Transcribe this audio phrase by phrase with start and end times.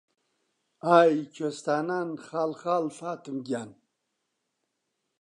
[0.87, 3.69] ئای کوێستانان خاڵ خاڵ فاتم گیان